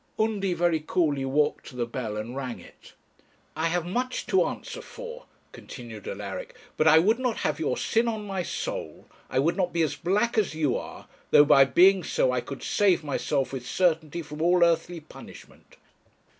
[0.17, 2.93] Undy very coolly walked to the bell and rang it.
[3.55, 8.07] 'I have much to answer for,' continued Alaric, 'but I would not have your sin
[8.07, 12.03] on my soul, I would not be as black as you are, though, by being
[12.03, 15.77] so, I could save myself with certainty from all earthly punishment.'